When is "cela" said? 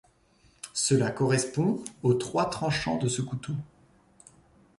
0.73-1.11